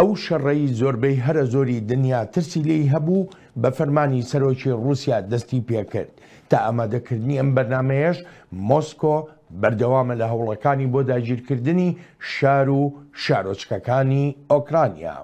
[0.00, 3.28] ئەو شەڕەی زۆربەی هەرە زۆری دنیا ترسی لێی هەبوو
[3.60, 6.12] بە فەرمانی سەرۆکی رووسیا دەستی پێکرد
[6.48, 8.18] تا ئەمادەکردنی ئەم بەرنمەیەش
[8.68, 9.16] مۆسکۆ
[9.60, 11.88] بەردەوامە لە هەوڵەکانی بۆ داگیرکردنی
[12.32, 12.82] شار و
[13.22, 15.16] شارۆچکەکانی ئۆکرانیا.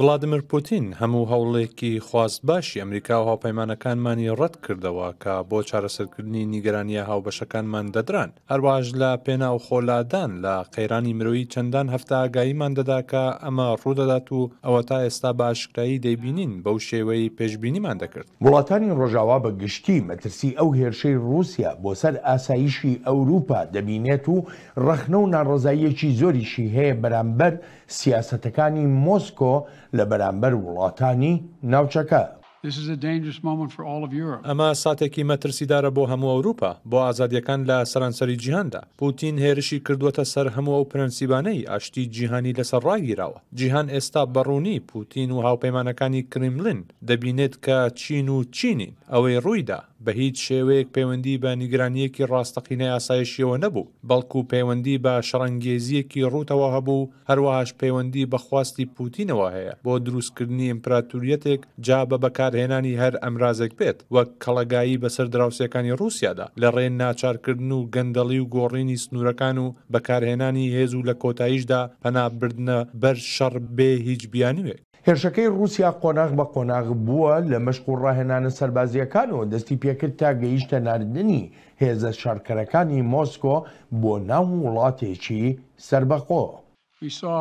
[0.00, 7.02] ڤلادمر پوتین هەموو هەوڵێکی خواست باشی ئەمریکا و هاوپەیمانەکانمانی ڕەت کردەوە کە بۆ چارەسەرکردنی نیگەرانیە
[7.10, 13.24] هاوبەشەکانمان دەدران هەروەژ لە پێنا و خۆلادان لە قەیرانی مرۆیی چەندان هەفتە ئاگاییمان دەدا کە
[13.44, 19.50] ئەمە ڕوودەدات و ئەوە تا ئێستا باشکرایی دەیبینین بەو شێوەی پێشببینیمان دەکرد وڵاتانی ڕۆژاوا بە
[19.62, 24.36] گشتی مەترسی ئەو هێرشەی رووسیا بۆ سەر ئاساییشی ئەوروپا دەبینێت و
[24.86, 27.54] ڕەخنە و ناڕزاییەکی زۆریشی هەیە بەرامبەر
[28.00, 29.54] سیاسەتەکانی مۆسکۆ
[29.96, 31.34] لە بەرامبەر وڵاتانی
[31.72, 32.24] ناوچەکە.
[34.48, 40.46] ئەمە ساتێکی مەترسیدارە بۆ هەموو ئەوروپا بۆ ئازادیەکان لە سەرانسەری جیهاندا پوتین هێرشی کردووەتە سەر
[40.56, 47.54] هەموو ئەو پرەنسیبانەی ئاشتی جیهانی لەسەر ڕاگیراوە جیهان ئێستا بەڕوونی پوتین و هاوپەیمانەکانی کرملن دەبینێت
[47.64, 53.88] کە چین و چینین ئەوەی ڕوویدا بە هیچ شێوەیەک پەیوەندی بە نیگرانیەکی ڕاستەقینە یاسایشیەوە نەبوو
[54.08, 62.00] بەڵکو پەیوەندی بە شەڕەنگێزیەکی ڕوتەوە هەبوو هەروەهاش پەیوەندی بەخواستی پوتینەوە هەیە بۆ دروستکردنی ئیمپراتوریەتێک جا
[62.10, 68.38] بە بەکارهێنانی هەر ئەمرازێک بێت وەک کەڵگایی بەسەر دراوسەکانی رووسیادا لە ڕێن ناچارکردن و گەندەڵی
[68.42, 74.80] و گۆڕینی سنوورەکان و بەکارهێنانی هێز و لە کۆتاییشدا پەنابردنە بەر شەڕ بێ هیچ بیانوێت
[75.08, 80.78] هێرشەکەی رووسیا قۆناغ بە قۆناغ بووە لە مەشق و ڕاهێنانە سەربازیەکانەوە دەستی پێکرد تا گەیشتە
[80.86, 81.42] نردنی
[81.82, 83.56] هێزە شارکەرەکانی مۆسکۆ
[84.00, 85.42] بۆ ناو وڵاتێکی
[85.88, 86.44] سربەخۆ.
[87.02, 87.36] We saw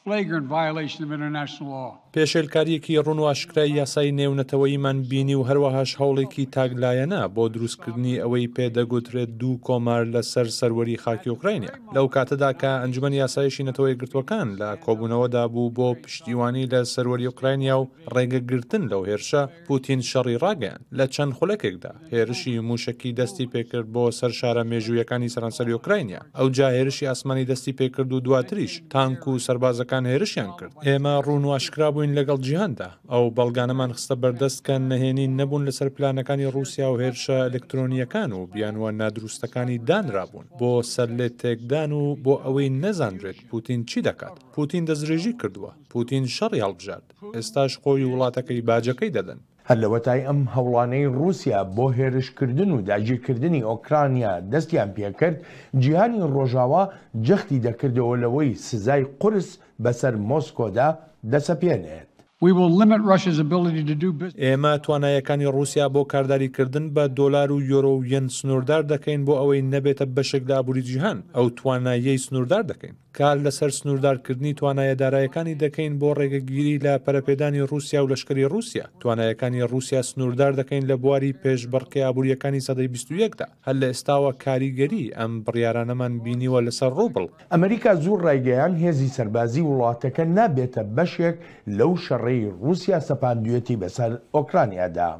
[0.00, 1.92] flagrant violation of international law.
[2.16, 10.02] پێشێلکاریەکی ڕوونواشکرای یاسای نێونەتەوەیمان بینی و هەروەهاش هەوڵێکی تاگلایەنە بۆ دروستکردنی ئەوەی پێدەگوترێت دوو کۆمار
[10.14, 15.88] لەسەر سەروەری خاکی ئوکراینە لەو کاتەدا کە ئەنجمەن یاسایشی نەتەوەی گرتوەکان لە کۆبوونەوەدا بوو بۆ
[16.02, 22.54] پشتیوانی لە سەروەری ئوکراینیا و ڕێگەگرتن لەو هێرشە پوتین شەڕی ڕاگەیان لە چەند خولەکێکدا هێرشی
[22.68, 28.10] موشکی دەستی پێکرد بۆ سەر شارە مێژوویەکانی سەرەنسەری ئوکراینیا ئەو جا هێرشی ئاسمانی دەستی پێکرد
[28.12, 33.90] و دواتریش تانک و سربازەکان هێرشیان کرد ئێمە ڕوون واشکرابوو بووین لەگەڵ جیهاندا ئەو بەڵگانەمان
[33.96, 40.70] خستە بەردەستکە نەهێنین نەبوون لەسەر پلانەکانی رووسیا و هێرشە ئەلکترۆنیەکان و بیانوە نادروستەکانی دانرابوون بۆ
[40.94, 46.62] سەر لێ تێکدان و بۆ ئەوەی نەزانرێت پوتین چی دەکات پوتین دەزرێژی کردووە پوتین شەڕی
[46.64, 47.04] هەڵبژات
[47.36, 54.32] ئێستاش خۆی وڵاتەکەی باجەکەی دەدەن هەر لەوەتای ئەم هەوڵانەی رووسیا بۆ هێرشکردن و داگیرکردنی ئۆکرانیا
[54.52, 55.36] دەستیان پێکرد
[55.82, 56.82] جیهانی ڕۆژاوا
[57.26, 59.48] جەختی دەکردەوە لەوەی سزای قرس
[59.84, 60.88] بەسەر مۆسکۆدا
[61.24, 62.13] desapiene.
[62.46, 69.62] ئێمە توانایەکانی رووسیا بۆ کارداریکردن بە دۆلار و یۆرۆ و یەن سنووردار دەکەین بۆ ئەوەی
[69.72, 76.08] نەبێتە بەشێک لابووری جیهان ئەو توانایەی سنووردار دەکەین کار لەسەر سنووردارکردنی توانایە دارایەکانی دەکەین بۆ
[76.18, 82.64] ڕێگەگیری لە پەرەپێدانی رووسیا و لەشکری رووسیا توانایەکانی رووسیا سنووردار دەکەین لە بواری پێشبڕکی ئابوووریەکانی
[82.66, 89.08] سەدەی 21دا هەل لە ئێستاوە کاریگەری ئەم بڕیارانەمان بینیوە لەسەر ڕوبڵ ئەمریکا زوو ڕێگەیان هێزی
[89.16, 91.36] سەربازی وڵاتەکە نابێتە بەشێک
[91.78, 95.10] لەو شەڕێ ڕووسیا سەپاندوێتی بەسەر ئۆکرانیادا.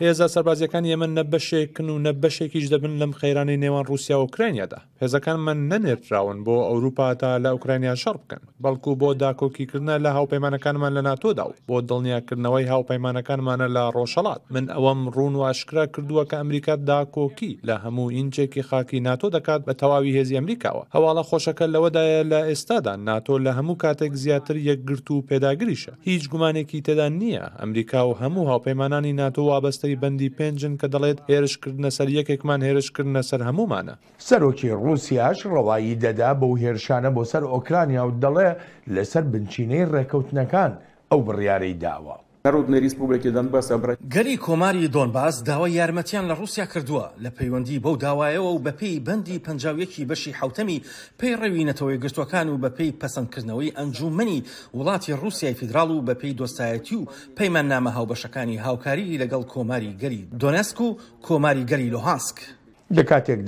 [0.00, 4.78] هێزە سەربازیەکان ئێمە نە بەشێکن و نە بەشێکیش دەبن لەم خەیرانی نێوان رووسیا و اوکرانیادا
[5.02, 10.92] هێزەکان من نەنێراون بۆ ئەوروپا تا لە ئوکرانیا شەڕ بکەن بەڵکو بۆ داکۆکیکردە لە هاوپەیمانەکانمان
[10.98, 16.36] لە ناتۆدا و بۆ دڵنیاکردنەوەی هاوپەیمانەکانمانە لە ڕۆژەڵات من ئەوەم ڕوون و ئاشکرا کردووە کە
[16.40, 22.22] ئەمریکا داکۆکی لە هەموو ئینچێکی خاکی ناتۆ دەکات بە تەواوی هێزی ئەمریکاوە هەواڵە خۆشەکە لەوەدایە
[22.32, 28.00] لە ئێستادا ناتۆ لە هەموو کاتێک زیاتر یەکگرت و پێداگریشە هیچ گومانێکی تێدا نییە ئەمریکا
[28.10, 33.40] و هەموو هەموو هاوپەیمانانی ناتۆ وابەستەی بەندی پێنجن کە دەڵێت هێرشکردنە سەر یەکێکمان هێرشکردنە سەر
[33.48, 33.94] هەمومانە
[34.28, 38.50] سەرۆکی ڕووسیاش ڕەوایی دەدا بەو هێرشانە بۆ سەر ئۆکرانیا و دەڵێ
[38.94, 40.72] لەسەر بنچینەی ڕێکەوتنەکان
[41.10, 42.16] ئەو بڕیارەی داوە.
[42.48, 47.94] نەرودنەی ریسپوبلێکی دەنبەسە برێت گەری کۆماری دۆنباس داوای یارمەتیان لە رووسیا کردووە لە پەیوەندی بەو
[48.04, 50.80] داوایەوە و بەپی بەندی پنجاویەکی بەشی حوتەمی
[51.20, 54.44] پێی ڕەوینەتەوەی گشتوەکان و بەپی پەسەندکردنەوەی ئەنجومنی
[54.78, 57.06] وڵاتی رووسای فیدرال و بەپی دۆستایەتی و
[57.38, 60.88] پەیمان نامە هاوبەشەکانی هاوکاری لەگەڵ کۆماری گەری دۆنسک و
[61.26, 62.38] کۆماری گەری لۆهاسک
[62.96, 63.36] لە کاتێک